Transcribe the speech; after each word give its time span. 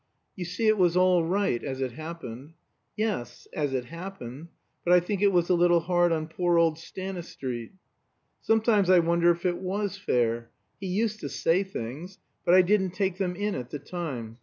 "You 0.35 0.45
see 0.45 0.65
it 0.67 0.79
was 0.79 0.97
all 0.97 1.23
right, 1.23 1.63
as 1.63 1.79
it 1.79 1.91
happened." 1.91 2.53
"Yes 2.97 3.47
as 3.53 3.71
it 3.71 3.85
happened. 3.85 4.47
But 4.83 4.93
I 4.93 4.99
think 4.99 5.21
it 5.21 5.31
was 5.31 5.47
a 5.47 5.53
little 5.53 5.81
hard 5.81 6.11
on 6.11 6.27
poor 6.27 6.57
old 6.57 6.79
Stanistreet." 6.79 7.73
"Sometimes 8.41 8.89
I 8.89 8.97
wonder 8.97 9.29
if 9.29 9.45
it 9.45 9.59
was 9.59 9.97
fair. 9.97 10.49
He 10.79 10.87
used 10.87 11.19
to 11.19 11.29
say 11.29 11.61
things; 11.61 12.17
but 12.43 12.55
I 12.55 12.63
didn't 12.63 12.95
take 12.95 13.19
them 13.19 13.35
in 13.35 13.53
at 13.53 13.69
the 13.69 13.77
time. 13.77 14.39